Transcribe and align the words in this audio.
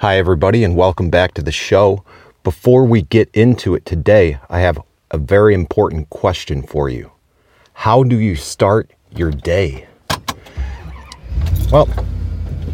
Hi, 0.00 0.16
everybody, 0.16 0.64
and 0.64 0.76
welcome 0.76 1.10
back 1.10 1.34
to 1.34 1.42
the 1.42 1.52
show. 1.52 2.04
Before 2.42 2.86
we 2.86 3.02
get 3.02 3.28
into 3.34 3.74
it 3.74 3.84
today, 3.84 4.38
I 4.48 4.60
have 4.60 4.78
a 5.10 5.18
very 5.18 5.52
important 5.52 6.08
question 6.08 6.62
for 6.62 6.88
you. 6.88 7.12
How 7.74 8.02
do 8.02 8.16
you 8.18 8.34
start 8.34 8.90
your 9.14 9.30
day? 9.30 9.88
Well, 11.70 11.86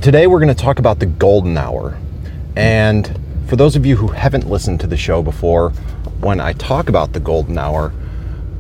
today 0.01 0.29
we're 0.29 0.39
going 0.39 0.55
to 0.55 0.63
talk 0.63 0.79
about 0.79 1.01
the 1.01 1.07
golden 1.07 1.57
hour. 1.57 1.99
And 2.55 3.19
for 3.49 3.57
those 3.57 3.75
of 3.75 3.85
you 3.85 3.97
who 3.97 4.07
haven't 4.07 4.49
listened 4.49 4.79
to 4.83 4.87
the 4.87 4.97
show 4.97 5.21
before, 5.21 5.71
when 6.21 6.39
I 6.39 6.53
talk 6.53 6.89
about 6.89 7.13
the 7.13 7.19
golden 7.19 7.59
hour, 7.59 7.93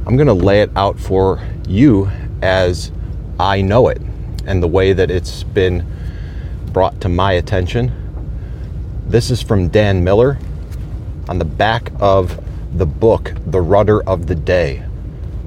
I'm 0.06 0.16
going 0.16 0.26
to 0.26 0.34
lay 0.34 0.62
it 0.62 0.72
out 0.74 0.98
for 0.98 1.40
you 1.68 2.10
as 2.42 2.90
I 3.38 3.62
know 3.62 3.86
it 3.86 4.02
and 4.44 4.60
the 4.60 4.66
way 4.66 4.92
that 4.92 5.08
it's 5.08 5.44
been 5.44 5.86
brought 6.72 7.00
to 7.02 7.08
my 7.08 7.30
attention 7.34 8.02
this 9.08 9.30
is 9.30 9.40
from 9.40 9.68
Dan 9.68 10.02
Miller 10.02 10.36
on 11.28 11.38
the 11.38 11.44
back 11.44 11.92
of 12.00 12.40
the 12.76 12.86
book, 12.86 13.32
The 13.46 13.60
Rudder 13.60 14.02
of 14.02 14.26
the 14.26 14.34
Day. 14.34 14.82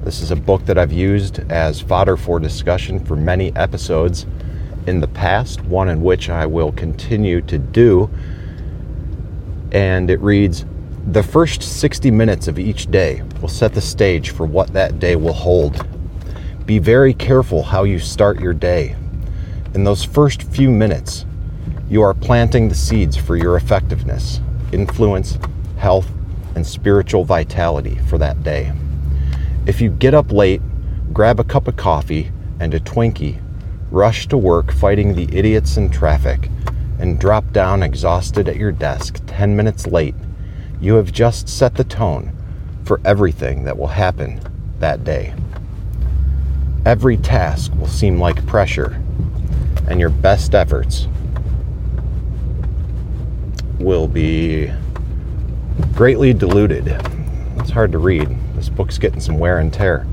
This 0.02 0.22
is 0.22 0.30
a 0.30 0.36
book 0.36 0.64
that 0.64 0.78
I've 0.78 0.92
used 0.92 1.40
as 1.52 1.78
fodder 1.78 2.16
for 2.16 2.40
discussion 2.40 3.04
for 3.04 3.16
many 3.16 3.54
episodes 3.54 4.24
in 4.86 5.00
the 5.00 5.08
past, 5.08 5.60
one 5.62 5.90
in 5.90 6.00
which 6.00 6.30
I 6.30 6.46
will 6.46 6.72
continue 6.72 7.42
to 7.42 7.58
do. 7.58 8.08
And 9.72 10.10
it 10.10 10.20
reads 10.20 10.64
The 11.08 11.22
first 11.22 11.62
60 11.62 12.10
minutes 12.10 12.48
of 12.48 12.58
each 12.58 12.90
day 12.90 13.22
will 13.42 13.48
set 13.48 13.74
the 13.74 13.82
stage 13.82 14.30
for 14.30 14.46
what 14.46 14.72
that 14.72 14.98
day 14.98 15.16
will 15.16 15.34
hold. 15.34 15.86
Be 16.64 16.78
very 16.78 17.12
careful 17.12 17.62
how 17.62 17.84
you 17.84 17.98
start 17.98 18.40
your 18.40 18.54
day. 18.54 18.96
In 19.74 19.84
those 19.84 20.02
first 20.02 20.44
few 20.44 20.70
minutes, 20.70 21.26
you 21.90 22.02
are 22.02 22.14
planting 22.14 22.68
the 22.68 22.74
seeds 22.74 23.16
for 23.16 23.36
your 23.36 23.56
effectiveness, 23.56 24.40
influence, 24.72 25.36
health, 25.76 26.08
and 26.54 26.64
spiritual 26.64 27.24
vitality 27.24 27.96
for 28.08 28.16
that 28.16 28.44
day. 28.44 28.72
If 29.66 29.80
you 29.80 29.90
get 29.90 30.14
up 30.14 30.30
late, 30.30 30.62
grab 31.12 31.40
a 31.40 31.44
cup 31.44 31.66
of 31.66 31.76
coffee 31.76 32.30
and 32.60 32.72
a 32.72 32.80
Twinkie, 32.80 33.42
rush 33.90 34.28
to 34.28 34.38
work 34.38 34.70
fighting 34.70 35.16
the 35.16 35.36
idiots 35.36 35.76
in 35.76 35.90
traffic, 35.90 36.48
and 37.00 37.18
drop 37.18 37.50
down 37.50 37.82
exhausted 37.82 38.48
at 38.48 38.56
your 38.56 38.70
desk 38.70 39.20
10 39.26 39.56
minutes 39.56 39.88
late, 39.88 40.14
you 40.80 40.94
have 40.94 41.10
just 41.10 41.48
set 41.48 41.74
the 41.74 41.82
tone 41.82 42.32
for 42.84 43.00
everything 43.04 43.64
that 43.64 43.76
will 43.76 43.88
happen 43.88 44.40
that 44.78 45.02
day. 45.02 45.34
Every 46.86 47.16
task 47.16 47.72
will 47.74 47.88
seem 47.88 48.20
like 48.20 48.46
pressure, 48.46 49.02
and 49.88 49.98
your 49.98 50.10
best 50.10 50.54
efforts 50.54 51.08
will 53.80 54.06
be 54.06 54.70
greatly 55.94 56.32
diluted. 56.32 56.88
It's 57.56 57.70
hard 57.70 57.92
to 57.92 57.98
read. 57.98 58.28
This 58.54 58.68
book's 58.68 58.98
getting 58.98 59.20
some 59.20 59.38
wear 59.38 59.58
and 59.58 59.72
tear. 59.72 60.06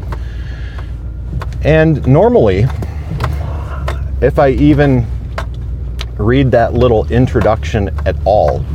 And 1.63 2.05
normally, 2.07 2.65
if 4.21 4.39
I 4.39 4.49
even 4.49 5.05
read 6.17 6.51
that 6.51 6.73
little 6.73 7.05
introduction 7.11 7.89
at 8.05 8.15
all, 8.25 8.65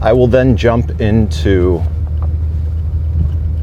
I 0.00 0.12
will 0.12 0.28
then 0.28 0.56
jump 0.56 1.00
into 1.00 1.78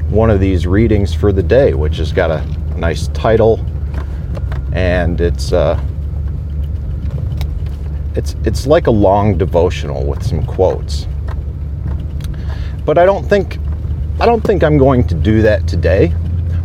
one 0.10 0.30
of 0.30 0.40
these 0.40 0.68
readings 0.68 1.14
for 1.14 1.32
the 1.32 1.44
day, 1.44 1.74
which 1.74 1.98
has 1.98 2.12
got 2.12 2.32
a 2.32 2.46
nice 2.78 3.08
title 3.10 3.60
and 4.76 5.22
it's 5.22 5.54
uh, 5.54 5.82
it's 8.16 8.36
it's 8.46 8.66
like 8.66 8.88
a 8.88 8.92
long 8.92 9.38
devotional 9.38 10.06
with 10.06 10.24
some 10.24 10.46
quotes. 10.46 11.08
But 12.86 12.98
I 12.98 13.06
don't 13.06 13.28
think 13.28 13.58
I 14.20 14.26
don't 14.26 14.42
think 14.42 14.64
I'm 14.64 14.78
going 14.78 15.06
to 15.08 15.16
do 15.16 15.42
that 15.42 15.68
today. 15.68 16.16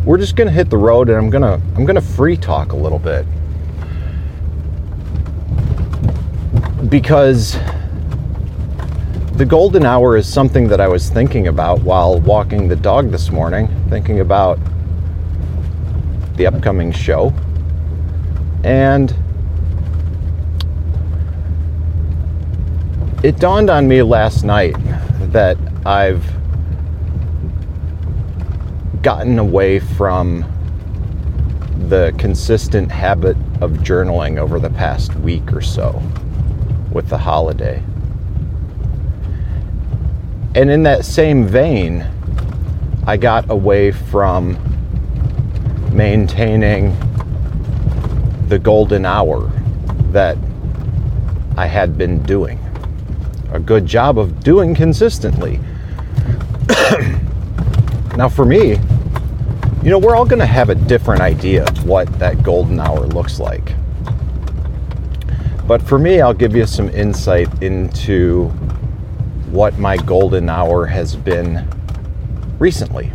We're 0.05 0.17
just 0.17 0.35
going 0.35 0.47
to 0.47 0.53
hit 0.53 0.69
the 0.69 0.77
road 0.77 1.09
and 1.09 1.17
I'm 1.17 1.29
going 1.29 1.43
to 1.43 1.61
I'm 1.75 1.85
going 1.85 1.95
to 1.95 2.01
free 2.01 2.37
talk 2.37 2.71
a 2.71 2.75
little 2.75 2.99
bit. 2.99 3.25
Because 6.89 7.57
the 9.33 9.45
golden 9.45 9.85
hour 9.85 10.17
is 10.17 10.31
something 10.31 10.67
that 10.67 10.79
I 10.79 10.87
was 10.87 11.09
thinking 11.09 11.47
about 11.47 11.81
while 11.81 12.19
walking 12.19 12.67
the 12.67 12.75
dog 12.75 13.11
this 13.11 13.31
morning, 13.31 13.67
thinking 13.89 14.19
about 14.19 14.59
the 16.37 16.47
upcoming 16.47 16.91
show. 16.91 17.33
And 18.63 19.15
it 23.23 23.37
dawned 23.37 23.69
on 23.69 23.87
me 23.87 24.01
last 24.01 24.43
night 24.43 24.75
that 25.31 25.55
I've 25.85 26.25
gotten 29.03 29.37
away 29.37 29.79
from 29.79 30.43
the 31.87 32.15
consistent 32.17 32.91
habit 32.91 33.37
of 33.61 33.73
journaling 33.73 34.39
over 34.39 34.59
the 34.59 34.71
past 34.71 35.13
week 35.17 35.53
or 35.53 35.61
so 35.61 36.01
with 36.91 37.09
the 37.09 37.17
holiday. 37.17 37.83
And 40.55 40.71
in 40.71 40.81
that 40.83 41.05
same 41.05 41.45
vein, 41.45 42.07
I 43.05 43.17
got 43.17 43.51
away 43.51 43.91
from 43.91 44.57
maintaining 45.93 46.97
the 48.47 48.57
golden 48.57 49.05
hour 49.05 49.51
that 50.11 50.37
I 51.55 51.67
had 51.67 51.99
been 51.99 52.23
doing 52.23 52.57
a 53.51 53.59
good 53.59 53.85
job 53.85 54.17
of 54.17 54.43
doing 54.43 54.73
consistently. 54.73 55.59
now, 58.17 58.29
for 58.29 58.45
me, 58.45 58.79
you 59.83 59.89
know, 59.89 59.99
we're 59.99 60.15
all 60.15 60.25
going 60.25 60.39
to 60.39 60.45
have 60.45 60.69
a 60.69 60.75
different 60.75 61.21
idea 61.21 61.63
of 61.65 61.85
what 61.85 62.07
that 62.19 62.43
golden 62.43 62.79
hour 62.79 62.99
looks 63.07 63.39
like. 63.39 63.73
But 65.67 65.81
for 65.81 65.97
me, 65.97 66.21
I'll 66.21 66.33
give 66.33 66.55
you 66.55 66.65
some 66.65 66.89
insight 66.89 67.61
into 67.61 68.49
what 69.49 69.77
my 69.79 69.97
golden 69.97 70.49
hour 70.49 70.85
has 70.85 71.15
been 71.15 71.67
recently. 72.59 73.11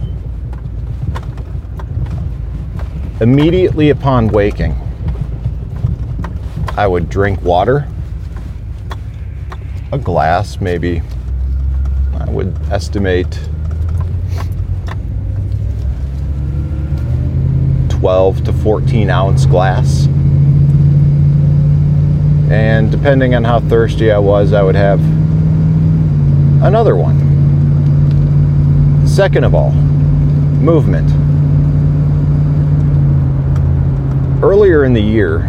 Immediately 3.21 3.91
upon 3.91 4.29
waking, 4.29 4.75
I 6.77 6.87
would 6.87 7.09
drink 7.09 7.41
water 7.43 7.89
a 9.93 9.99
glass, 9.99 10.61
maybe 10.61 11.01
I 12.15 12.29
would 12.31 12.57
estimate 12.71 13.39
12 17.91 18.45
to 18.45 18.53
14 18.53 19.11
ounce 19.11 19.47
glass. 19.47 20.07
And 22.51 22.91
depending 22.91 23.35
on 23.35 23.45
how 23.45 23.61
thirsty 23.61 24.11
I 24.11 24.19
was, 24.19 24.53
I 24.53 24.63
would 24.63 24.75
have 24.75 25.01
another 26.65 26.97
one. 26.97 27.17
Second 29.07 29.45
of 29.45 29.55
all, 29.55 29.71
movement. 29.71 31.11
Earlier 34.43 34.85
in 34.85 34.93
the 34.93 35.01
year, 35.01 35.49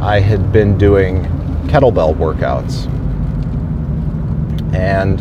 I 0.00 0.20
had 0.20 0.52
been 0.52 0.76
doing 0.76 1.24
kettlebell 1.68 2.14
workouts 2.14 2.88
and 4.74 5.20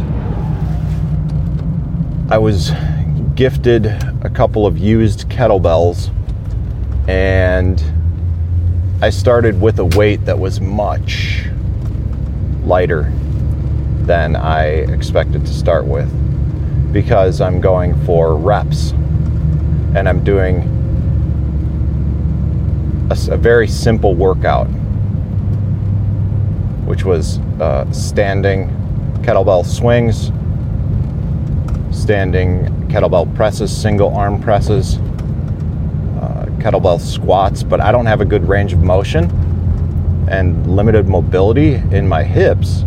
I 2.31 2.37
was 2.37 2.71
gifted 3.35 3.85
a 3.85 4.29
couple 4.33 4.65
of 4.65 4.77
used 4.77 5.29
kettlebells 5.29 6.09
and 7.09 7.83
I 9.01 9.09
started 9.09 9.59
with 9.59 9.79
a 9.79 9.85
weight 9.85 10.25
that 10.25 10.37
was 10.39 10.61
much 10.61 11.45
lighter 12.63 13.11
than 14.03 14.35
I 14.35 14.65
expected 14.65 15.45
to 15.45 15.53
start 15.53 15.85
with 15.85 16.09
because 16.93 17.41
I'm 17.41 17.59
going 17.59 17.99
for 18.05 18.35
reps 18.35 18.91
and 19.93 20.07
I'm 20.07 20.23
doing 20.23 20.61
a, 23.09 23.33
a 23.33 23.37
very 23.37 23.67
simple 23.67 24.15
workout, 24.15 24.67
which 26.85 27.03
was 27.03 27.39
uh, 27.59 27.91
standing 27.91 28.80
kettlebell 29.21 29.65
swings, 29.65 30.31
standing 31.95 32.65
kettlebell 32.89 33.33
presses, 33.35 33.75
single 33.75 34.15
arm 34.15 34.41
presses, 34.41 34.97
uh, 36.17 36.45
kettlebell 36.57 36.99
squats, 36.99 37.63
but 37.63 37.79
I 37.79 37.91
don't 37.91 38.05
have 38.05 38.21
a 38.21 38.25
good 38.25 38.47
range 38.47 38.73
of 38.73 38.83
motion 38.83 39.29
and 40.29 40.75
limited 40.75 41.07
mobility 41.07 41.75
in 41.75 42.07
my 42.07 42.23
hips. 42.23 42.85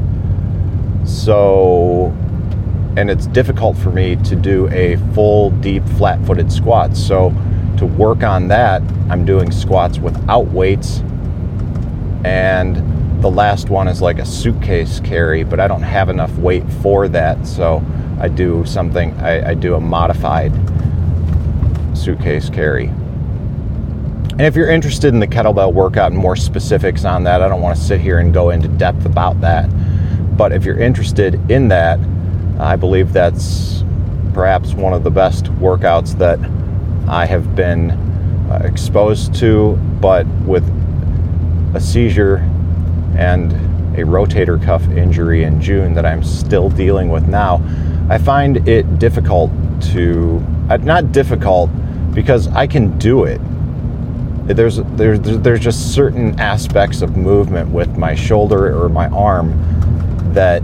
So, 1.05 2.07
and 2.97 3.11
it's 3.11 3.27
difficult 3.27 3.77
for 3.77 3.91
me 3.91 4.17
to 4.17 4.37
do 4.37 4.69
a 4.71 4.97
full, 5.15 5.51
deep, 5.51 5.85
flat 5.99 6.25
footed 6.27 6.51
squat. 6.51 6.97
So, 6.97 7.35
to 7.79 7.87
work 7.87 8.23
on 8.23 8.49
that, 8.49 8.83
I'm 9.11 9.25
doing 9.25 9.51
squats 9.51 9.99
without 9.99 10.47
weights 10.47 11.03
and 12.25 13.04
the 13.25 13.31
last 13.31 13.71
one 13.71 13.89
is 13.89 14.03
like 14.03 14.19
a 14.19 14.27
suitcase 14.27 15.01
carry, 15.01 15.45
but 15.45 15.59
I 15.59 15.67
don't 15.67 15.81
have 15.81 16.11
enough 16.11 16.31
weight 16.37 16.63
for 16.83 17.09
that, 17.09 17.47
so 17.47 17.83
I 18.21 18.29
do 18.29 18.67
something, 18.67 19.15
I, 19.15 19.53
I 19.53 19.55
do 19.55 19.77
a 19.77 19.81
modified 19.81 20.53
suitcase 21.97 22.51
carry. 22.51 22.89
And 22.89 24.43
if 24.43 24.55
you're 24.55 24.69
interested 24.69 25.15
in 25.15 25.21
the 25.21 25.27
kettlebell 25.27 25.73
workout 25.73 26.13
and 26.13 26.21
more 26.21 26.37
specifics 26.37 27.07
on 27.07 27.25
that, 27.25 27.41
I 27.41 27.49
don't 27.49 27.63
want 27.63 27.79
to 27.79 27.83
sit 27.83 27.99
here 27.99 28.19
and 28.19 28.35
go 28.35 28.51
into 28.51 28.69
depth 28.69 29.07
about 29.07 29.41
that. 29.41 29.71
But 30.37 30.53
if 30.53 30.67
you're 30.67 30.79
interested 30.79 31.51
in 31.51 31.69
that, 31.69 31.99
I 32.61 32.77
believe 32.77 33.15
that's 33.15 33.85
perhaps 34.35 34.75
one 34.75 34.93
of 34.93 35.03
the 35.03 35.11
best 35.11 35.47
workouts 35.47 36.19
that 36.19 36.39
I 37.09 37.25
have 37.25 37.57
been 37.57 37.93
uh, 38.51 38.61
exposed 38.65 39.35
to, 39.37 39.77
but 40.03 40.27
with 40.45 40.69
a 41.75 41.81
seizure 41.81 42.47
and 43.17 43.53
a 43.97 44.03
rotator 44.03 44.63
cuff 44.63 44.87
injury 44.89 45.45
in 45.45 45.61
June 45.61 45.95
that 45.95 46.05
I'm 46.05 46.23
still 46.23 46.69
dealing 46.69 47.09
with 47.09 47.29
now, 47.29 47.63
I 48.09 48.19
find 48.19 48.69
it 48.69 48.99
difficult 48.99 49.51
to, 49.93 50.45
uh, 50.69 50.77
not 50.79 51.13
difficult 51.13 51.71
because 52.13 52.49
I 52.49 52.67
can 52.67 52.99
do 52.99 53.25
it 53.25 53.41
there's 54.47 54.77
there's 54.77 55.21
there's 55.21 55.61
just 55.61 55.95
certain 55.95 56.39
aspects 56.39 57.01
of 57.01 57.17
movement 57.17 57.71
with 57.71 57.97
my 57.97 58.15
shoulder 58.15 58.79
or 58.79 58.91
my 58.91 59.09
arm 59.09 59.55
that 60.35 60.63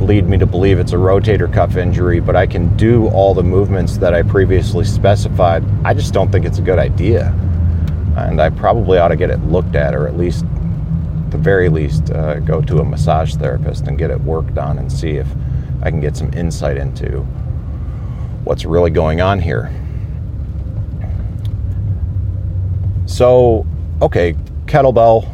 lead 0.00 0.28
me 0.28 0.36
to 0.36 0.46
believe 0.46 0.78
it's 0.78 0.92
a 0.92 0.96
rotator 0.96 1.50
cuff 1.50 1.76
injury, 1.76 2.20
but 2.20 2.36
I 2.36 2.46
can 2.46 2.76
do 2.76 3.08
all 3.08 3.34
the 3.34 3.42
movements 3.42 3.96
that 3.96 4.12
I 4.12 4.22
previously 4.22 4.84
specified. 4.84 5.64
I 5.84 5.94
just 5.94 6.12
don't 6.12 6.30
think 6.30 6.44
it's 6.44 6.58
a 6.58 6.62
good 6.62 6.78
idea. 6.78 7.28
And 8.16 8.40
I 8.40 8.50
probably 8.50 8.98
ought 8.98 9.08
to 9.08 9.16
get 9.16 9.30
it 9.30 9.38
looked 9.44 9.74
at, 9.74 9.94
or 9.94 10.06
at 10.06 10.16
least, 10.16 10.44
the 11.36 11.42
very 11.42 11.68
least, 11.68 12.10
uh, 12.10 12.40
go 12.40 12.62
to 12.62 12.78
a 12.78 12.84
massage 12.84 13.34
therapist 13.34 13.86
and 13.86 13.98
get 13.98 14.10
it 14.10 14.20
worked 14.20 14.56
on 14.56 14.78
and 14.78 14.90
see 14.90 15.16
if 15.16 15.26
I 15.82 15.90
can 15.90 16.00
get 16.00 16.16
some 16.16 16.32
insight 16.32 16.78
into 16.78 17.20
what's 18.44 18.64
really 18.64 18.90
going 18.90 19.20
on 19.20 19.38
here. 19.40 19.70
So, 23.04 23.66
okay, 24.00 24.34
kettlebell 24.64 25.30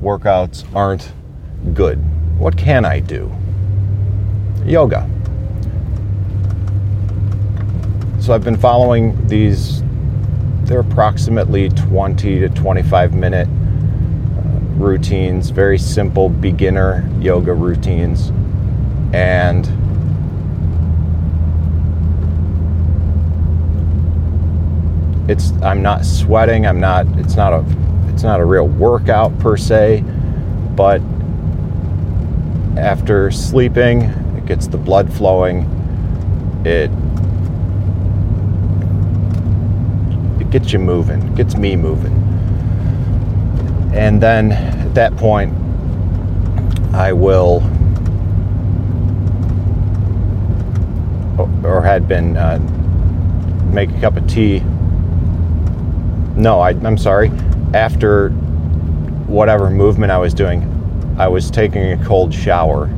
workouts 0.00 0.64
aren't 0.74 1.12
good. 1.74 1.98
What 2.38 2.56
can 2.56 2.84
I 2.84 3.00
do? 3.00 3.30
Yoga. 4.64 5.08
So 8.20 8.32
I've 8.32 8.44
been 8.44 8.56
following 8.56 9.26
these, 9.28 9.82
they're 10.62 10.80
approximately 10.80 11.68
20 11.68 12.40
to 12.40 12.48
25 12.48 13.14
minute 13.14 13.48
routines, 14.78 15.50
very 15.50 15.78
simple 15.78 16.28
beginner 16.28 17.08
yoga 17.20 17.52
routines. 17.52 18.30
And 19.12 19.66
it's 25.28 25.50
I'm 25.62 25.82
not 25.82 26.04
sweating. 26.04 26.66
I'm 26.66 26.80
not. 26.80 27.06
It's 27.18 27.36
not 27.36 27.52
a. 27.52 27.64
It's 28.12 28.22
not 28.22 28.40
a 28.40 28.44
real 28.44 28.66
workout 28.66 29.38
per 29.38 29.56
se, 29.56 30.02
but 30.74 31.00
after 32.78 33.30
sleeping, 33.30 34.02
it 34.02 34.46
gets 34.46 34.66
the 34.68 34.78
blood 34.78 35.12
flowing. 35.12 35.62
It 36.64 36.90
it 40.40 40.50
gets 40.50 40.72
you 40.72 40.78
moving. 40.78 41.34
Gets 41.34 41.56
me 41.56 41.76
moving. 41.76 42.25
And 43.96 44.22
then 44.22 44.52
at 44.52 44.94
that 44.94 45.16
point, 45.16 45.52
I 46.94 47.12
will, 47.12 47.62
or 51.64 51.82
had 51.82 52.06
been, 52.06 52.36
uh, 52.36 52.58
make 53.72 53.90
a 53.90 54.00
cup 54.00 54.16
of 54.16 54.26
tea 54.28 54.62
no, 56.36 56.60
I, 56.60 56.70
I'm 56.70 56.98
sorry. 56.98 57.30
After 57.72 58.28
whatever 59.26 59.70
movement 59.70 60.12
I 60.12 60.18
was 60.18 60.34
doing, 60.34 60.62
I 61.18 61.28
was 61.28 61.50
taking 61.50 61.92
a 61.92 62.04
cold 62.04 62.32
shower 62.32 62.90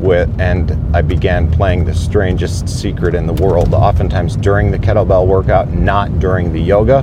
with, 0.00 0.28
and 0.38 0.72
I 0.94 1.00
began 1.00 1.50
playing 1.50 1.86
the 1.86 1.94
strangest 1.94 2.68
secret 2.68 3.14
in 3.14 3.26
the 3.26 3.32
world. 3.32 3.72
Oftentimes 3.72 4.36
during 4.36 4.70
the 4.70 4.78
kettlebell 4.78 5.26
workout, 5.26 5.70
not 5.70 6.18
during 6.18 6.52
the 6.52 6.60
yoga, 6.60 7.02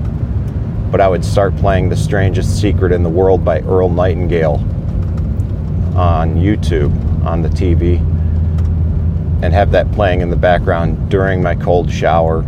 but 0.92 1.00
I 1.00 1.08
would 1.08 1.24
start 1.24 1.56
playing 1.56 1.88
the 1.88 1.96
strangest 1.96 2.60
secret 2.60 2.92
in 2.92 3.02
the 3.02 3.10
world 3.10 3.46
by 3.46 3.62
Earl 3.62 3.90
Nightingale 3.90 4.56
on 5.96 6.36
YouTube 6.36 6.94
on 7.26 7.42
the 7.42 7.50
TV 7.50 8.00
and 9.42 9.54
have 9.54 9.72
that 9.72 9.90
playing 9.94 10.20
in 10.22 10.30
the 10.30 10.36
background 10.36 11.10
during 11.10 11.42
my 11.42 11.56
cold 11.56 11.90
shower. 11.90 12.40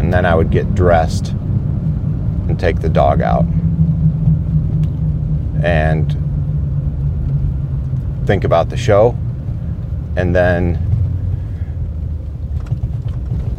And 0.00 0.12
then 0.12 0.26
I 0.26 0.34
would 0.34 0.50
get 0.50 0.74
dressed 0.74 1.28
and 1.28 2.60
take 2.60 2.80
the 2.80 2.88
dog 2.88 3.22
out. 3.22 3.44
And 5.62 6.12
think 8.26 8.44
about 8.44 8.68
the 8.68 8.76
show. 8.76 9.16
And 10.16 10.36
then 10.36 10.84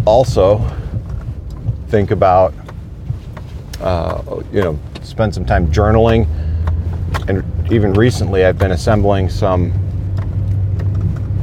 also 0.05 0.65
think 1.87 2.11
about 2.11 2.53
uh, 3.81 4.41
you 4.51 4.61
know 4.61 4.79
spend 5.01 5.33
some 5.33 5.45
time 5.45 5.67
journaling 5.71 6.27
and 7.27 7.43
even 7.71 7.93
recently 7.93 8.45
i've 8.45 8.57
been 8.57 8.71
assembling 8.71 9.29
some 9.29 9.71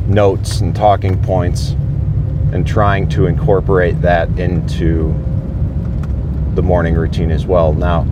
notes 0.08 0.60
and 0.60 0.74
talking 0.74 1.20
points 1.22 1.70
and 2.52 2.66
trying 2.66 3.08
to 3.08 3.26
incorporate 3.26 4.00
that 4.00 4.28
into 4.38 5.12
the 6.54 6.62
morning 6.62 6.94
routine 6.94 7.30
as 7.30 7.44
well. 7.44 7.72
Now, 7.72 8.06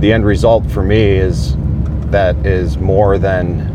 the 0.00 0.12
end 0.12 0.24
result 0.24 0.68
for 0.70 0.82
me 0.82 1.00
is 1.00 1.56
that 2.10 2.34
is 2.44 2.78
more 2.78 3.18
than 3.18 3.70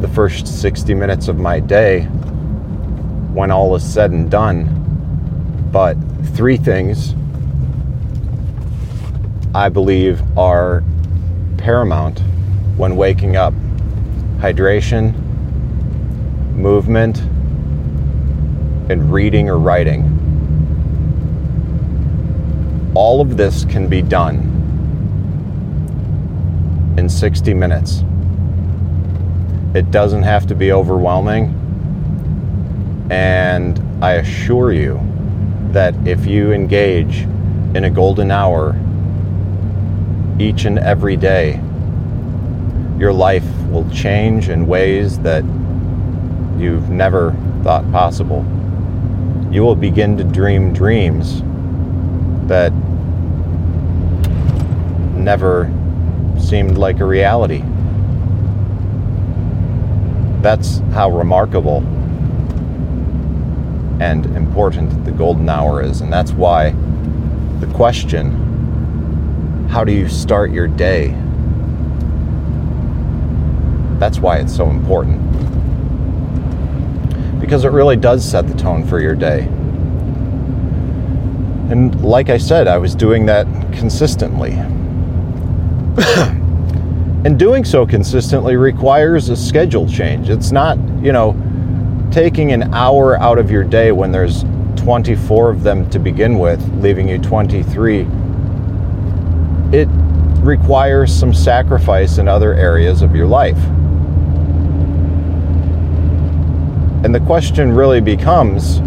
the 0.00 0.08
first 0.08 0.46
60 0.46 0.94
minutes 0.94 1.28
of 1.28 1.38
my 1.38 1.60
day 1.60 2.02
when 3.32 3.50
all 3.50 3.74
is 3.74 3.84
said 3.84 4.10
and 4.10 4.30
done. 4.30 4.72
But 5.70 5.96
three 6.34 6.56
things 6.56 7.14
I 9.56 9.70
believe 9.70 10.20
are 10.36 10.84
paramount 11.56 12.18
when 12.76 12.94
waking 12.94 13.36
up 13.36 13.54
hydration, 14.36 15.16
movement, 16.54 17.20
and 18.90 19.10
reading 19.10 19.48
or 19.48 19.56
writing. 19.56 20.12
All 22.94 23.22
of 23.22 23.38
this 23.38 23.64
can 23.64 23.88
be 23.88 24.02
done 24.02 24.52
in 26.98 27.08
60 27.08 27.54
minutes. 27.54 28.04
It 29.74 29.90
doesn't 29.90 30.24
have 30.24 30.46
to 30.48 30.54
be 30.54 30.70
overwhelming. 30.70 31.46
And 33.10 33.80
I 34.04 34.16
assure 34.16 34.70
you 34.70 35.00
that 35.70 35.94
if 36.06 36.26
you 36.26 36.52
engage 36.52 37.22
in 37.74 37.84
a 37.84 37.90
golden 37.90 38.30
hour 38.30 38.78
each 40.38 40.64
and 40.64 40.78
every 40.78 41.16
day, 41.16 41.60
your 42.98 43.12
life 43.12 43.46
will 43.70 43.88
change 43.90 44.48
in 44.48 44.66
ways 44.66 45.18
that 45.20 45.44
you've 46.58 46.88
never 46.90 47.34
thought 47.62 47.90
possible 47.92 48.44
you 49.50 49.62
will 49.62 49.74
begin 49.74 50.16
to 50.18 50.24
dream 50.24 50.72
dreams 50.72 51.40
that 52.48 52.72
never 55.14 55.72
seemed 56.38 56.76
like 56.76 57.00
a 57.00 57.04
reality. 57.04 57.62
That's 60.42 60.78
how 60.92 61.10
remarkable 61.10 61.78
and 63.98 64.26
important 64.36 65.04
the 65.04 65.12
golden 65.12 65.48
hour 65.48 65.82
is. 65.82 66.02
And 66.02 66.12
that's 66.12 66.32
why 66.32 66.72
the 67.60 67.66
question 67.74 68.45
how 69.68 69.84
do 69.84 69.92
you 69.92 70.08
start 70.08 70.50
your 70.50 70.68
day? 70.68 71.08
That's 73.98 74.18
why 74.18 74.38
it's 74.38 74.54
so 74.54 74.70
important 74.70 75.26
because 77.40 77.64
it 77.64 77.70
really 77.70 77.96
does 77.96 78.28
set 78.28 78.46
the 78.48 78.54
tone 78.54 78.84
for 78.84 79.00
your 79.00 79.14
day. 79.14 79.42
And 81.70 82.04
like 82.04 82.28
I 82.28 82.38
said, 82.38 82.66
I 82.66 82.78
was 82.78 82.94
doing 82.94 83.26
that 83.26 83.46
consistently. 83.72 84.52
and 87.24 87.38
doing 87.38 87.64
so 87.64 87.86
consistently 87.86 88.56
requires 88.56 89.28
a 89.28 89.36
schedule 89.36 89.88
change. 89.88 90.28
It's 90.28 90.50
not, 90.50 90.76
you 91.00 91.12
know, 91.12 91.40
taking 92.10 92.52
an 92.52 92.74
hour 92.74 93.16
out 93.20 93.38
of 93.38 93.50
your 93.50 93.64
day 93.64 93.92
when 93.92 94.10
there's 94.10 94.44
24 94.76 95.50
of 95.50 95.62
them 95.62 95.88
to 95.90 95.98
begin 95.98 96.38
with, 96.38 96.60
leaving 96.80 97.08
you 97.08 97.18
23. 97.18 98.06
It 99.76 99.88
requires 100.40 101.14
some 101.14 101.34
sacrifice 101.34 102.16
in 102.16 102.28
other 102.28 102.54
areas 102.54 103.02
of 103.02 103.14
your 103.14 103.26
life. 103.26 103.58
And 107.04 107.14
the 107.14 107.20
question 107.20 107.70
really 107.72 108.00
becomes 108.00 108.78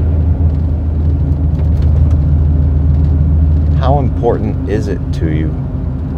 how 3.79 3.99
important 3.99 4.67
is 4.67 4.87
it 4.87 4.97
to 5.19 5.31
you, 5.31 5.49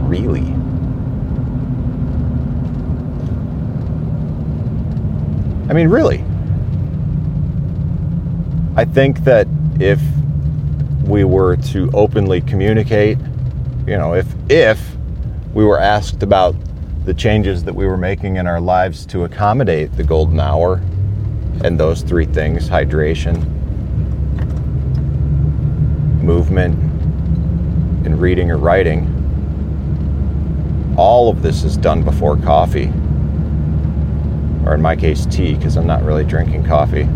really? 0.07 0.53
I 5.69 5.73
mean, 5.73 5.89
really. 5.89 6.23
I 8.77 8.85
think 8.85 9.25
that 9.25 9.47
if 9.81 9.99
we 11.03 11.25
were 11.25 11.57
to 11.57 11.91
openly 11.93 12.39
communicate, 12.39 13.17
you 13.87 13.97
know, 13.97 14.13
if 14.13 14.27
if 14.49 14.95
we 15.53 15.65
were 15.65 15.79
asked 15.79 16.23
about 16.23 16.55
the 17.05 17.13
changes 17.13 17.63
that 17.63 17.73
we 17.73 17.85
were 17.85 17.97
making 17.97 18.35
in 18.37 18.45
our 18.45 18.61
lives 18.61 19.05
to 19.07 19.23
accommodate 19.23 19.91
the 19.97 20.03
golden 20.03 20.39
hour 20.39 20.75
and 21.63 21.79
those 21.79 22.01
three 22.01 22.25
things 22.25 22.69
hydration, 22.69 23.43
movement, 26.21 26.75
and 28.05 28.21
reading 28.21 28.51
or 28.51 28.57
writing. 28.57 29.17
All 30.97 31.29
of 31.29 31.41
this 31.41 31.63
is 31.63 31.77
done 31.77 32.03
before 32.03 32.37
coffee, 32.37 32.87
or 34.65 34.75
in 34.75 34.81
my 34.81 34.95
case, 34.95 35.25
tea, 35.25 35.55
because 35.55 35.77
I'm 35.77 35.87
not 35.87 36.03
really 36.03 36.23
drinking 36.23 36.65
coffee. 36.65 37.07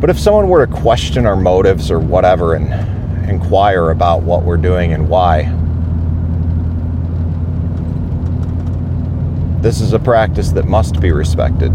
But 0.00 0.10
if 0.10 0.18
someone 0.18 0.48
were 0.48 0.64
to 0.64 0.72
question 0.72 1.26
our 1.26 1.34
motives 1.34 1.90
or 1.90 1.98
whatever 1.98 2.54
and 2.54 3.28
inquire 3.28 3.90
about 3.90 4.22
what 4.22 4.44
we're 4.44 4.56
doing 4.56 4.92
and 4.92 5.08
why, 5.08 5.42
this 9.60 9.80
is 9.80 9.92
a 9.92 9.98
practice 9.98 10.52
that 10.52 10.66
must 10.66 11.00
be 11.00 11.10
respected. 11.10 11.72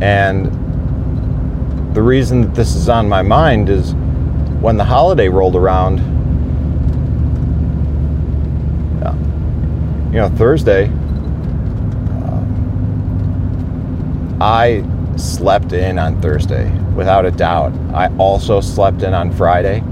And 0.00 0.52
the 1.94 2.02
reason 2.02 2.42
that 2.42 2.54
this 2.54 2.76
is 2.76 2.88
on 2.88 3.08
my 3.08 3.22
mind 3.22 3.68
is 3.68 3.94
when 4.60 4.76
the 4.76 4.84
holiday 4.84 5.28
rolled 5.28 5.56
around, 5.56 5.98
you 10.14 10.20
know, 10.20 10.28
Thursday, 10.28 10.84
uh, 12.22 12.44
I 14.40 14.84
slept 15.16 15.72
in 15.72 15.98
on 15.98 16.20
Thursday, 16.20 16.70
without 16.94 17.24
a 17.24 17.30
doubt. 17.30 17.72
I 17.92 18.14
also 18.16 18.60
slept 18.60 19.02
in 19.02 19.14
on 19.14 19.32
Friday. 19.32 19.82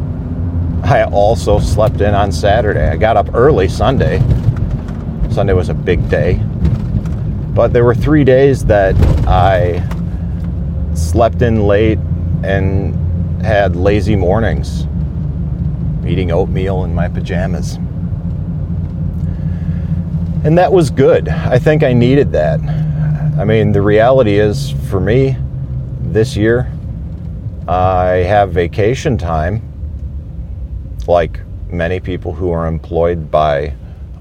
I 0.85 1.05
also 1.05 1.59
slept 1.59 2.01
in 2.01 2.15
on 2.15 2.33
Saturday. 2.33 2.89
I 2.89 2.97
got 2.97 3.17
up 3.17 3.35
early 3.35 3.69
Sunday. 3.69 4.19
Sunday 5.31 5.53
was 5.53 5.69
a 5.69 5.75
big 5.75 6.09
day. 6.09 6.41
But 7.55 7.73
there 7.73 7.85
were 7.85 7.95
three 7.95 8.25
days 8.25 8.65
that 8.65 8.97
I 9.27 9.83
slept 10.95 11.43
in 11.43 11.67
late 11.67 11.99
and 12.43 12.95
had 13.43 13.77
lazy 13.77 14.17
mornings, 14.17 14.87
eating 16.07 16.33
oatmeal 16.33 16.85
in 16.85 16.95
my 16.95 17.09
pajamas. 17.09 17.79
And 20.45 20.59
that 20.59 20.73
was 20.73 20.91
good. 20.91 21.29
I 21.29 21.59
think 21.59 21.83
I 21.83 21.93
needed 21.93 22.33
that. 22.33 22.59
I 23.43 23.45
mean, 23.45 23.73
the 23.73 23.83
reality 23.83 24.39
is 24.39 24.71
for 24.89 25.01
me 25.01 25.37
this 26.01 26.37
year, 26.37 26.73
I 27.67 28.23
have 28.23 28.53
vacation 28.53 29.19
time 29.19 29.69
like 31.09 31.41
many 31.69 31.99
people 31.99 32.35
who 32.35 32.53
are 32.53 32.69
employed 32.69 33.33
by 33.33 33.75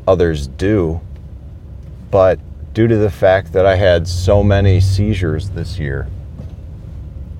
others 0.08 0.48
do. 0.48 1.02
But 2.10 2.40
due 2.74 2.88
to 2.88 2.98
the 2.98 3.12
fact 3.12 3.54
that 3.54 3.64
I 3.64 3.76
had 3.76 4.08
so 4.08 4.42
many 4.42 4.80
seizures 4.82 5.52
this 5.52 5.78
year, 5.78 6.08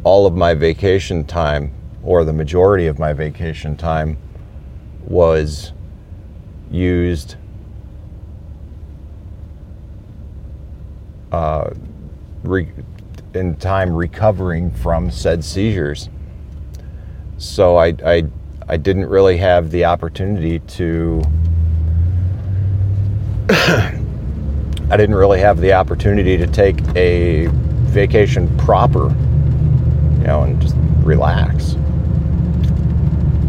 all 0.04 0.28
of 0.28 0.36
my 0.36 0.54
vacation 0.54 1.24
time, 1.24 1.74
or 2.04 2.24
the 2.24 2.32
majority 2.32 2.86
of 2.86 3.00
my 3.00 3.12
vacation 3.12 3.76
time, 3.76 4.20
was 5.08 5.74
used 6.70 7.38
uh, 11.32 11.72
re- 12.44 12.72
in 13.34 13.56
time 13.56 13.94
recovering 13.94 14.72
from 14.72 15.10
said 15.10 15.44
seizures. 15.44 16.10
So 17.38 17.78
I, 17.78 17.96
I, 18.06 18.24
I 18.68 18.78
didn't 18.78 19.08
really 19.08 19.38
have 19.38 19.72
the 19.72 19.86
opportunity 19.86 20.60
to. 20.60 21.22
I 23.50 24.98
didn't 24.98 25.16
really 25.16 25.40
have 25.40 25.60
the 25.62 25.74
opportunity 25.74 26.38
to 26.38 26.46
take 26.48 26.80
a 26.96 27.48
vacation 27.92 28.56
proper, 28.58 29.10
you 29.10 30.28
know, 30.28 30.44
and 30.44 30.62
just 30.62 30.76
relax. 31.04 31.78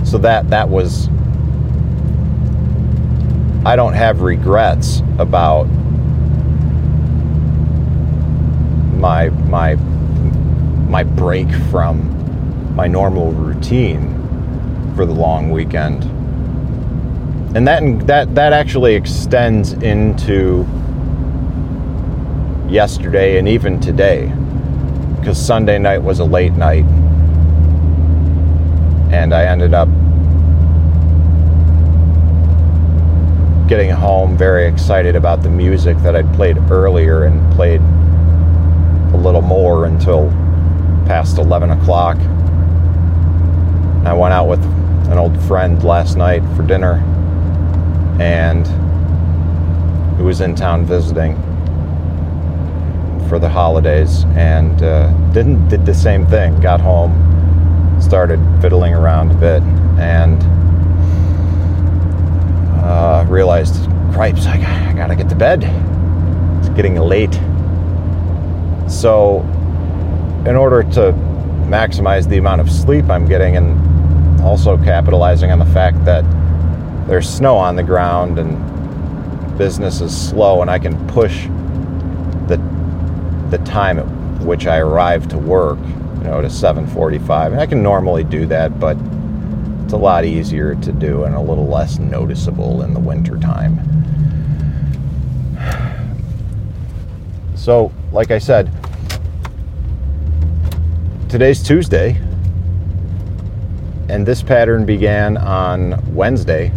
So 0.09 0.19
that 0.19 0.49
that 0.51 0.69
was 0.69 1.09
I 3.65 3.77
don't 3.77 3.95
have 3.95 4.23
regrets 4.23 5.03
about 5.19 5.67
my 9.31 9.75
my 9.75 9.75
my 10.89 11.03
break 11.03 11.51
from 11.71 12.75
my 12.75 12.87
normal 12.87 13.33
routine 13.33 14.13
for 14.95 15.07
the 15.07 15.13
long 15.13 15.51
weekend. 15.51 16.05
And 17.57 17.67
that 17.67 18.07
that 18.07 18.35
that 18.35 18.53
actually 18.53 18.95
extends 18.95 19.73
into 19.75 20.67
yesterday 22.69 23.39
and 23.39 23.47
even 23.47 23.79
today 23.81 24.33
because 25.19 25.39
Sunday 25.39 25.79
night 25.79 25.99
was 25.99 26.21
a 26.21 26.25
late 26.25 26.55
night 26.55 26.85
and 29.13 29.35
I 29.35 29.45
ended 29.45 29.75
up 29.75 29.89
getting 33.69 33.91
home 33.91 34.37
very 34.37 34.67
excited 34.67 35.15
about 35.15 35.43
the 35.43 35.51
music 35.51 35.97
that 35.99 36.17
I'd 36.17 36.33
played 36.35 36.57
earlier 36.71 37.25
and 37.25 37.53
played 37.55 37.81
little 39.23 39.41
more 39.41 39.87
until 39.87 40.29
past 41.07 41.39
11 41.39 41.71
o'clock. 41.71 42.17
I 44.05 44.13
went 44.13 44.35
out 44.35 44.49
with 44.49 44.63
an 45.11 45.19
old 45.19 45.41
friend 45.45 45.83
last 45.85 46.17
night 46.17 46.43
for 46.57 46.63
dinner, 46.63 46.95
and 48.21 48.67
who 50.17 50.25
was 50.25 50.41
in 50.41 50.55
town 50.55 50.85
visiting 50.85 51.37
for 53.29 53.39
the 53.39 53.49
holidays, 53.49 54.25
and 54.35 54.83
uh, 54.83 55.11
didn't 55.33 55.69
did 55.69 55.87
the 55.87 55.95
same 55.95 56.27
thing. 56.27 56.61
Got 56.61 56.81
home, 56.81 57.13
started 58.01 58.41
fiddling 58.61 58.93
around 58.93 59.31
a 59.31 59.35
bit, 59.35 59.63
and 60.01 60.43
uh, 62.83 63.25
realized, 63.29 63.89
cripes, 64.13 64.47
I, 64.47 64.57
I 64.91 64.93
gotta 64.95 65.15
get 65.15 65.29
to 65.29 65.37
bed. 65.37 65.63
It's 66.59 66.69
getting 66.71 66.97
late. 66.97 67.39
So, 68.93 69.41
in 70.47 70.55
order 70.55 70.83
to 70.83 71.13
maximize 71.67 72.29
the 72.29 72.37
amount 72.37 72.61
of 72.61 72.71
sleep 72.71 73.09
I'm 73.09 73.27
getting 73.27 73.57
and 73.57 74.41
also 74.43 74.77
capitalizing 74.77 75.51
on 75.51 75.59
the 75.59 75.67
fact 75.67 76.05
that 76.05 76.23
there's 77.09 77.29
snow 77.29 77.57
on 77.57 77.75
the 77.75 77.83
ground 77.83 78.39
and 78.39 79.59
business 79.59 80.01
is 80.01 80.17
slow 80.17 80.61
and 80.61 80.71
I 80.71 80.79
can 80.79 81.07
push 81.09 81.47
the 82.49 82.61
the 83.51 83.59
time 83.65 83.99
at 83.99 84.07
which 84.45 84.67
I 84.67 84.79
arrive 84.79 85.27
to 85.29 85.39
work, 85.39 85.79
you 85.79 86.25
know, 86.25 86.43
to 86.43 86.49
7:45. 86.49 87.53
And 87.53 87.61
I 87.61 87.67
can 87.67 87.83
normally 87.83 88.25
do 88.25 88.47
that, 88.47 88.79
but 88.79 88.97
it's 89.85 89.95
a 89.95 89.97
lot 89.97 90.25
easier 90.25 90.75
to 90.75 90.93
do 90.93 91.25
and 91.25 91.35
a 91.35 91.41
little 91.41 91.67
less 91.67 91.99
noticeable 91.99 92.83
in 92.83 92.93
the 92.93 93.01
winter 93.01 93.39
time. 93.39 93.81
So, 97.55 97.93
like 98.13 98.31
I 98.31 98.39
said, 98.39 98.71
today's 101.29 101.63
Tuesday, 101.63 102.21
and 104.09 104.27
this 104.27 104.43
pattern 104.43 104.85
began 104.85 105.37
on 105.37 106.15
Wednesday. 106.15 106.69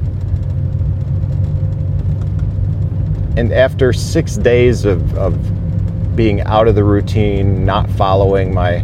And 3.37 3.51
after 3.51 3.91
six 3.91 4.37
days 4.37 4.85
of, 4.85 5.17
of 5.17 6.15
being 6.15 6.41
out 6.41 6.67
of 6.67 6.75
the 6.75 6.83
routine, 6.83 7.65
not 7.65 7.89
following 7.91 8.53
my 8.53 8.83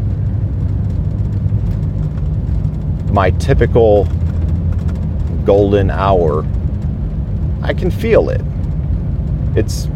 my 3.12 3.32
typical 3.32 4.06
golden 5.46 5.90
hour, 5.90 6.46
I 7.62 7.74
can 7.74 7.92
feel 7.92 8.30
it. 8.30 8.42
It's 9.56 9.88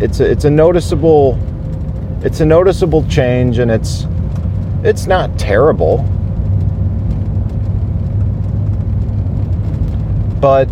it's 0.00 0.20
a, 0.20 0.30
it's 0.30 0.44
a 0.44 0.50
noticeable 0.50 1.38
it's 2.24 2.40
a 2.40 2.44
noticeable 2.44 3.06
change 3.06 3.58
and 3.58 3.70
it's 3.70 4.06
it's 4.82 5.06
not 5.06 5.38
terrible. 5.38 5.98
But 10.40 10.70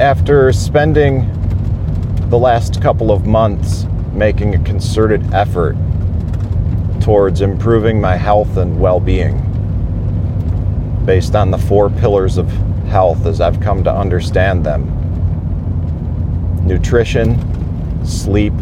after 0.00 0.50
spending 0.52 1.30
the 2.30 2.38
last 2.38 2.80
couple 2.80 3.10
of 3.10 3.26
months 3.26 3.86
making 4.12 4.54
a 4.54 4.64
concerted 4.64 5.34
effort 5.34 5.76
towards 7.02 7.42
improving 7.42 8.00
my 8.00 8.16
health 8.16 8.56
and 8.56 8.80
well 8.80 8.98
being 8.98 9.42
based 11.04 11.34
on 11.34 11.50
the 11.50 11.58
four 11.58 11.90
pillars 11.90 12.38
of 12.38 12.50
health 12.88 13.26
as 13.26 13.40
I've 13.40 13.60
come 13.60 13.84
to 13.84 13.92
understand 13.92 14.64
them 14.64 14.96
nutrition, 16.66 17.45
sleep, 18.06 18.54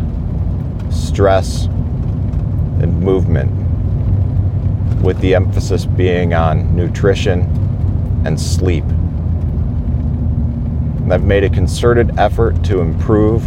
stress, 0.90 1.66
and 1.66 3.00
movement, 3.00 3.52
with 5.02 5.20
the 5.20 5.34
emphasis 5.34 5.84
being 5.84 6.34
on 6.34 6.74
nutrition 6.74 7.42
and 8.24 8.40
sleep. 8.40 8.84
I've 11.10 11.22
made 11.22 11.44
a 11.44 11.50
concerted 11.50 12.18
effort 12.18 12.64
to 12.64 12.80
improve 12.80 13.44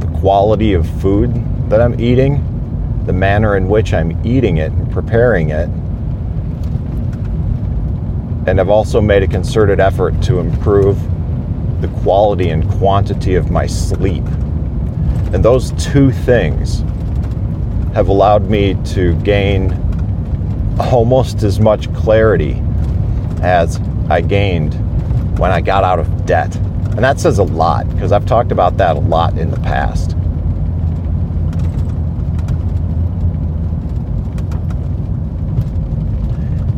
the 0.00 0.18
quality 0.18 0.74
of 0.74 0.88
food 1.00 1.34
that 1.70 1.80
I'm 1.80 1.98
eating, 1.98 2.44
the 3.06 3.12
manner 3.14 3.56
in 3.56 3.68
which 3.68 3.94
I'm 3.94 4.24
eating 4.24 4.58
it 4.58 4.70
and 4.70 4.92
preparing 4.92 5.48
it. 5.48 5.68
And 8.46 8.60
I've 8.60 8.68
also 8.68 9.00
made 9.00 9.22
a 9.22 9.26
concerted 9.26 9.80
effort 9.80 10.20
to 10.24 10.38
improve 10.38 10.98
the 11.80 11.88
quality 12.02 12.50
and 12.50 12.68
quantity 12.72 13.34
of 13.34 13.50
my 13.50 13.66
sleep. 13.66 14.24
And 15.32 15.44
those 15.44 15.72
two 15.72 16.10
things 16.10 16.80
have 17.94 18.08
allowed 18.08 18.48
me 18.48 18.76
to 18.92 19.14
gain 19.22 19.72
almost 20.78 21.42
as 21.42 21.60
much 21.60 21.92
clarity 21.94 22.62
as 23.42 23.80
I 24.08 24.20
gained 24.20 24.74
when 25.38 25.50
I 25.50 25.60
got 25.60 25.84
out 25.84 25.98
of 25.98 26.26
debt. 26.26 26.54
And 26.56 27.04
that 27.04 27.20
says 27.20 27.38
a 27.38 27.44
lot 27.44 27.88
because 27.90 28.10
I've 28.10 28.26
talked 28.26 28.52
about 28.52 28.76
that 28.78 28.96
a 28.96 29.00
lot 29.00 29.38
in 29.38 29.50
the 29.50 29.60
past. 29.60 30.12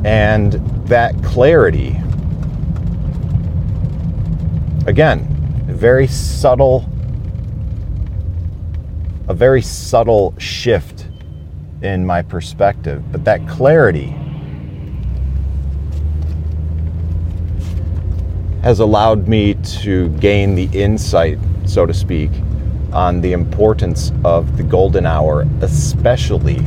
And 0.04 0.54
that 0.88 1.14
clarity, 1.22 1.96
again, 4.86 5.26
very 5.66 6.06
subtle, 6.06 6.88
a 9.28 9.34
very 9.34 9.62
subtle 9.62 10.34
shift 10.38 11.06
in 11.82 12.04
my 12.04 12.22
perspective, 12.22 13.02
but 13.12 13.24
that 13.24 13.46
clarity 13.48 14.14
has 18.62 18.80
allowed 18.80 19.26
me 19.26 19.54
to 19.54 20.08
gain 20.18 20.54
the 20.54 20.68
insight, 20.78 21.38
so 21.64 21.86
to 21.86 21.94
speak, 21.94 22.30
on 22.92 23.20
the 23.20 23.32
importance 23.32 24.12
of 24.24 24.56
the 24.56 24.62
golden 24.62 25.06
hour, 25.06 25.46
especially 25.62 26.58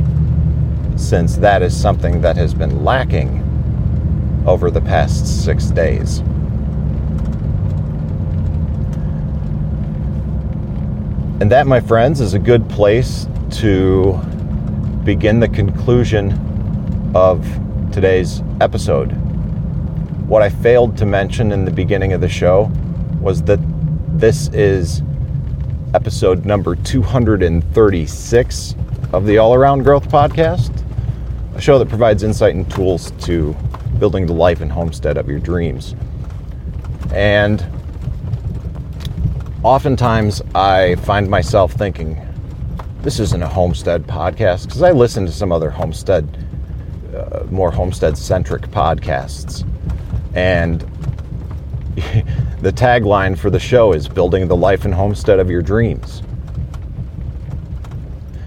since 0.96 1.38
that 1.38 1.62
is 1.62 1.80
something 1.80 2.22
that 2.22 2.36
has 2.36 2.54
been 2.54 2.84
lacking 2.84 3.42
over 4.48 4.72
the 4.72 4.82
past 4.82 5.44
six 5.44 5.66
days. 5.68 6.24
And 11.44 11.52
that, 11.52 11.68
my 11.68 11.82
friends, 11.82 12.22
is 12.22 12.34
a 12.34 12.40
good 12.40 12.70
place 12.70 13.28
to 13.56 14.14
begin 15.04 15.42
the 15.42 15.50
conclusion 15.50 16.32
of 17.14 17.46
today's 17.92 18.42
episode. 18.62 19.12
What 20.26 20.42
I 20.42 20.48
failed 20.48 20.98
to 21.00 21.06
mention 21.06 21.52
in 21.52 21.66
the 21.66 21.72
beginning 21.72 22.14
of 22.14 22.22
the 22.22 22.30
show 22.30 22.72
was 23.20 23.44
that 23.44 23.60
this 24.18 24.48
is 24.54 25.04
episode 25.94 26.46
number 26.46 26.78
236 26.78 28.76
of 29.12 29.26
the 29.26 29.38
All 29.38 29.54
Around 29.54 29.84
Growth 29.84 30.08
Podcast, 30.08 30.72
a 31.56 31.62
show 31.62 31.78
that 31.78 31.90
provides 31.90 32.24
insight 32.24 32.56
and 32.56 32.72
tools 32.72 33.12
to 33.26 33.54
building 34.00 34.28
the 34.28 34.34
life 34.34 34.62
and 34.62 34.72
homestead 34.72 35.18
of 35.18 35.28
your 35.28 35.40
dreams. 35.40 35.94
And 37.14 37.68
oftentimes 39.64 40.42
I 40.54 40.96
find 40.96 41.30
myself 41.30 41.72
thinking, 41.74 42.20
this 43.02 43.20
isn't 43.20 43.42
a 43.42 43.48
homestead 43.48 44.04
podcast 44.04 44.66
because 44.66 44.82
I 44.82 44.92
listen 44.92 45.26
to 45.26 45.32
some 45.32 45.52
other 45.52 45.70
homestead, 45.70 46.38
uh, 47.16 47.46
more 47.50 47.72
homestead 47.72 48.18
centric 48.18 48.64
podcasts. 48.64 49.68
And 50.36 50.82
the 52.62 52.72
tagline 52.72 53.38
for 53.38 53.50
the 53.50 53.60
show 53.60 53.94
is 53.94 54.08
building 54.08 54.48
the 54.48 54.56
life 54.56 54.86
and 54.86 54.94
homestead 54.94 55.40
of 55.40 55.50
your 55.50 55.62
dreams. 55.62 56.24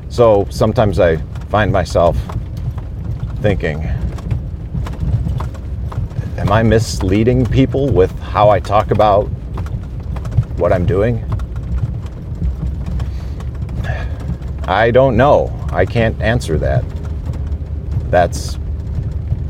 So 0.09 0.47
sometimes 0.51 0.99
I 0.99 1.17
find 1.49 1.73
myself 1.73 2.17
thinking, 3.41 3.85
am 6.39 6.51
I 6.51 6.63
misleading 6.63 7.47
people 7.47 7.89
with 7.91 8.11
how 8.21 8.51
I 8.51 8.61
talk 8.61 8.91
about 8.91 9.31
what 10.57 10.73
I'm 10.73 10.87
doing? 10.87 11.25
I 14.69 14.91
don't 14.91 15.17
know. 15.17 15.53
I 15.71 15.87
can't 15.87 16.21
answer 16.21 16.59
that. 16.59 16.85
That's 18.11 18.59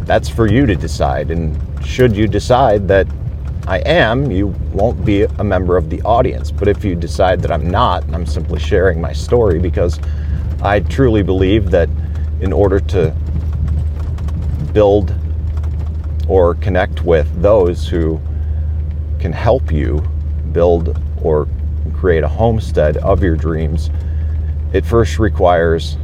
that's 0.00 0.28
for 0.28 0.46
you 0.46 0.66
to 0.66 0.76
decide 0.76 1.30
and 1.30 1.56
should 1.84 2.16
you 2.16 2.28
decide 2.28 2.86
that 2.88 3.06
I 3.68 3.78
am, 3.78 4.30
you 4.30 4.48
won't 4.72 5.04
be 5.04 5.22
a 5.22 5.42
member 5.42 5.76
of 5.76 5.90
the 5.90 6.00
audience. 6.02 6.52
But 6.52 6.68
if 6.68 6.84
you 6.84 6.94
decide 6.94 7.42
that 7.42 7.50
I'm 7.50 7.68
not, 7.68 8.04
I'm 8.14 8.24
simply 8.24 8.60
sharing 8.60 9.00
my 9.00 9.12
story 9.12 9.58
because 9.58 9.98
I 10.62 10.80
truly 10.80 11.24
believe 11.24 11.72
that 11.72 11.88
in 12.40 12.52
order 12.52 12.78
to 12.78 13.10
build 14.72 15.12
or 16.28 16.54
connect 16.56 17.02
with 17.02 17.26
those 17.42 17.88
who 17.88 18.20
can 19.18 19.32
help 19.32 19.72
you 19.72 20.06
build 20.56 20.98
or 21.20 21.46
create 21.92 22.24
a 22.24 22.28
homestead 22.28 22.96
of 22.96 23.22
your 23.22 23.36
dreams, 23.36 23.90
it 24.72 24.86
first 24.86 25.18
requires 25.18 25.98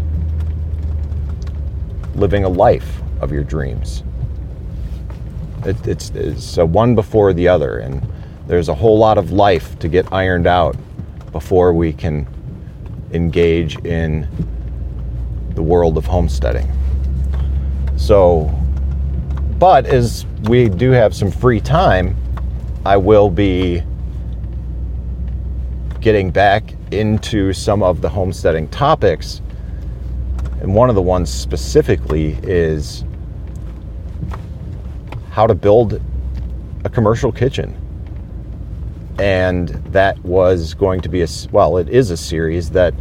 living 2.14 2.44
a 2.44 2.48
life 2.48 3.00
of 3.22 3.32
your 3.32 3.44
dreams. 3.44 4.02
It, 5.64 5.86
it's, 5.86 6.10
it's 6.10 6.58
one 6.58 6.94
before 6.94 7.32
the 7.32 7.48
other, 7.48 7.78
and 7.78 8.06
there's 8.46 8.68
a 8.68 8.74
whole 8.74 8.98
lot 8.98 9.16
of 9.16 9.32
life 9.32 9.78
to 9.78 9.88
get 9.88 10.12
ironed 10.12 10.46
out 10.46 10.76
before 11.32 11.72
we 11.72 11.90
can 11.90 12.26
engage 13.12 13.82
in 13.86 14.28
the 15.54 15.62
world 15.62 15.96
of 15.96 16.04
homesteading. 16.04 16.70
So, 17.96 18.52
but 19.58 19.86
as 19.86 20.26
we 20.42 20.68
do 20.68 20.90
have 20.90 21.14
some 21.14 21.30
free 21.30 21.60
time, 21.60 22.14
I 22.84 22.98
will 22.98 23.30
be 23.30 23.82
getting 26.02 26.30
back 26.30 26.74
into 26.90 27.52
some 27.52 27.82
of 27.82 28.00
the 28.00 28.08
homesteading 28.08 28.68
topics. 28.68 29.40
And 30.60 30.74
one 30.74 30.88
of 30.88 30.94
the 30.94 31.02
ones 31.02 31.32
specifically 31.32 32.38
is 32.42 33.04
how 35.30 35.46
to 35.46 35.54
build 35.54 36.02
a 36.84 36.90
commercial 36.90 37.32
kitchen. 37.32 37.78
And 39.18 39.68
that 39.92 40.18
was 40.24 40.74
going 40.74 41.00
to 41.02 41.08
be 41.08 41.22
a, 41.22 41.28
well, 41.52 41.76
it 41.76 41.88
is 41.88 42.10
a 42.10 42.16
series 42.16 42.70
that 42.70 42.92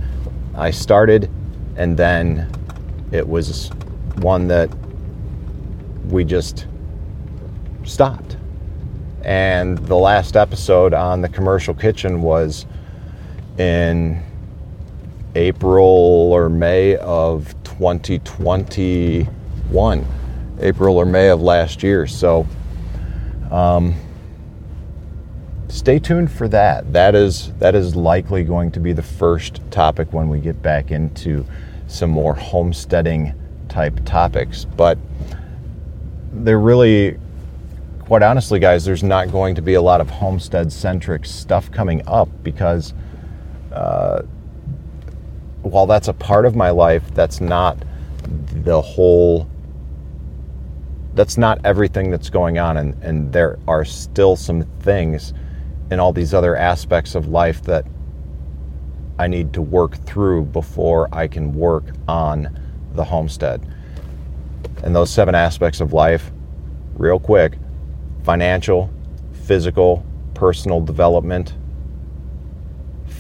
I 0.56 0.72
started 0.72 1.30
and 1.76 1.98
then 1.98 2.50
it 3.12 3.28
was 3.28 3.70
one 4.18 4.48
that 4.48 4.70
we 6.08 6.24
just 6.24 6.68
stopped. 7.84 8.38
And 9.24 9.78
the 9.80 9.96
last 9.96 10.36
episode 10.36 10.94
on 10.94 11.22
the 11.22 11.30
commercial 11.30 11.74
kitchen 11.74 12.22
was 12.22 12.66
in 13.58 14.22
April 15.36 16.34
or 16.34 16.50
May 16.50 16.96
of 16.98 17.56
2021. 17.64 20.06
April 20.60 20.98
or 20.98 21.06
May 21.06 21.30
of 21.30 21.42
last 21.42 21.82
year. 21.84 22.08
So 22.08 22.48
um, 23.50 23.96
stay 25.68 26.00
tuned 26.00 26.32
for 26.32 26.48
that. 26.50 26.94
That 26.94 27.16
is 27.16 27.52
that 27.54 27.76
is 27.76 27.96
likely 27.96 28.44
going 28.44 28.72
to 28.72 28.80
be 28.80 28.94
the 28.94 29.04
first 29.04 29.62
topic 29.72 30.14
when 30.14 30.30
we 30.30 30.40
get 30.40 30.62
back 30.62 30.92
into 30.92 31.46
some 31.88 32.10
more 32.10 32.36
homesteading 32.36 33.34
type 33.70 34.00
topics. 34.06 34.66
But 34.66 34.98
they're 36.34 36.60
really 36.60 37.18
quite 38.00 38.24
honestly, 38.24 38.60
guys, 38.60 38.84
there's 38.84 39.04
not 39.04 39.32
going 39.32 39.56
to 39.56 39.62
be 39.62 39.76
a 39.76 39.82
lot 39.82 40.02
of 40.02 40.10
homestead 40.10 40.72
centric 40.72 41.26
stuff 41.26 41.72
coming 41.72 42.02
up 42.08 42.30
because 42.44 42.94
uh, 43.74 44.22
while 45.62 45.86
that's 45.86 46.08
a 46.08 46.14
part 46.14 46.46
of 46.46 46.56
my 46.56 46.70
life, 46.70 47.04
that's 47.14 47.42
not 47.42 47.78
the 48.28 48.82
whole 48.82 49.48
that's 51.14 51.38
not 51.38 51.60
everything 51.66 52.10
that's 52.10 52.30
going 52.30 52.58
on 52.58 52.78
and, 52.78 52.94
and 53.04 53.34
there 53.34 53.60
are 53.68 53.84
still 53.84 54.38
some 54.38 54.64
things 54.80 55.34
in 55.92 56.00
all 56.00 56.14
these 56.14 56.34
other 56.34 56.56
aspects 56.56 57.16
of 57.16 57.28
life 57.28 57.62
that 57.64 57.86
I 59.20 59.28
need 59.28 59.54
to 59.54 59.62
work 59.62 59.98
through 60.06 60.46
before 60.46 61.10
I 61.12 61.28
can 61.28 61.54
work 61.54 61.84
on 62.08 62.58
the 62.94 63.04
homestead. 63.04 63.62
And 64.84 64.96
those 64.96 65.12
seven 65.12 65.36
aspects 65.36 65.82
of 65.82 65.94
life, 65.94 66.32
real 66.96 67.20
quick 67.20 67.58
financial, 68.24 68.90
physical, 69.46 70.06
personal 70.34 70.80
development, 70.80 71.54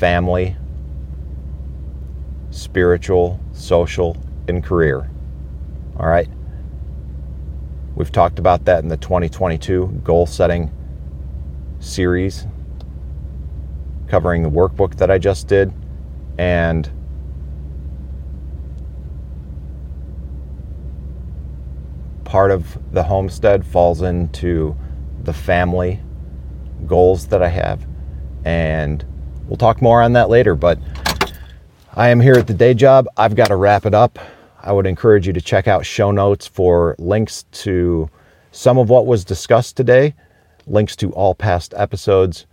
family, 0.02 0.56
spiritual, 2.50 3.40
social, 3.52 4.18
and 4.48 4.64
career. 4.64 5.08
All 5.96 6.08
right. 6.08 6.28
We've 7.94 8.12
talked 8.12 8.40
about 8.40 8.66
that 8.66 8.82
in 8.82 8.90
the 8.90 8.98
2022 8.98 10.02
goal 10.04 10.26
setting 10.26 10.74
series, 11.80 12.48
covering 14.08 14.42
the 14.42 14.50
workbook 14.50 14.96
that 14.96 15.12
I 15.12 15.20
just 15.20 15.48
did. 15.48 15.72
And 16.40 16.90
part 22.24 22.50
of 22.50 22.80
the 22.92 23.04
homestead 23.04 23.64
falls 23.64 24.02
into 24.02 24.76
the 25.22 25.34
family 25.34 26.00
goals 26.88 27.28
that 27.28 27.44
I 27.44 27.50
have. 27.50 27.86
And 28.44 29.06
we'll 29.52 29.58
talk 29.58 29.82
more 29.82 30.02
on 30.02 30.14
that 30.14 30.30
later. 30.30 30.56
But 30.56 30.80
I 31.94 32.08
am 32.08 32.22
here 32.22 32.36
at 32.36 32.48
the 32.48 32.54
day 32.54 32.74
job. 32.74 33.06
I've 33.18 33.36
got 33.36 33.48
to 33.48 33.58
wrap 33.58 33.86
it 33.86 33.94
up. 33.94 34.18
I 34.62 34.72
would 34.72 34.88
encourage 34.88 35.28
you 35.28 35.34
to 35.34 35.42
check 35.42 35.68
out 35.68 35.86
show 35.86 36.10
notes 36.10 36.48
for 36.48 36.96
links 36.98 37.44
to 37.52 38.10
some 38.54 38.78
of 38.78 38.90
what 38.90 39.06
was 39.06 39.26
discussed 39.26 39.76
today, 39.76 40.16
links 40.68 40.96
to 40.98 41.12
all 41.12 41.36
past 41.36 41.74
episodes, 41.76 42.46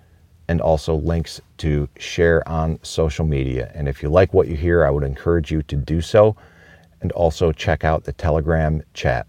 and 0.49 0.61
also 0.61 0.97
links 0.97 1.41
to 1.59 1.89
share 1.99 2.47
on 2.49 2.81
social 2.83 3.25
media. 3.25 3.71
And 3.77 3.87
if 3.89 4.03
you 4.03 4.09
like 4.09 4.35
what 4.35 4.49
you 4.49 4.57
hear, 4.57 4.85
I 4.85 4.91
would 4.91 5.05
encourage 5.05 5.53
you 5.53 5.63
to 5.63 5.77
do 5.77 6.01
so 6.01 6.35
and 7.01 7.13
also 7.13 7.53
check 7.53 7.85
out 7.85 8.03
the 8.03 8.13
Telegram 8.13 8.83
chat. 8.93 9.29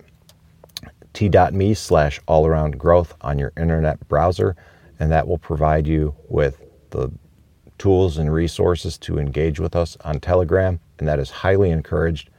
T.me 1.14 1.76
slash 1.76 2.20
all 2.28 2.48
around 2.48 2.80
growth 2.80 3.14
on 3.22 3.38
your 3.38 3.52
internet 3.56 4.08
browser, 4.08 4.56
and 5.00 5.12
that 5.12 5.28
will 5.28 5.38
provide 5.38 5.86
you 5.86 6.16
with 6.30 6.64
the 6.90 7.12
tools 7.80 8.18
and 8.18 8.32
resources 8.32 8.98
to 9.00 9.18
engage 9.18 9.60
with 9.60 9.76
us 9.76 9.98
on 10.04 10.20
Telegram, 10.20 10.80
and 11.00 11.08
that 11.08 11.18
is 11.18 11.32
highly 11.32 11.72
encouraged. 11.72 12.30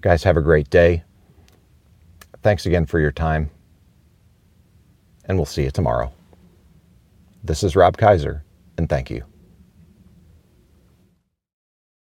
Guys, 0.00 0.22
have 0.22 0.36
a 0.36 0.42
great 0.42 0.70
day. 0.70 1.02
Thanks 2.42 2.64
again 2.64 2.86
for 2.86 2.98
your 3.00 3.12
time, 3.12 3.50
and 5.26 5.36
we'll 5.36 5.44
see 5.44 5.64
you 5.64 5.70
tomorrow. 5.70 6.10
This 7.44 7.62
is 7.62 7.76
Rob 7.76 7.96
Kaiser, 7.96 8.44
and 8.78 8.88
thank 8.88 9.10
you. 9.10 9.27